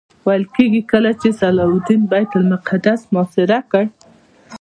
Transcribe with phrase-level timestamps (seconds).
[0.25, 3.83] ویل کېږي کله چې صلاح الدین بیت المقدس محاصره کړ.